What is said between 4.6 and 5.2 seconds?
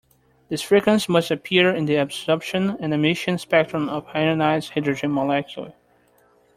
hydrogen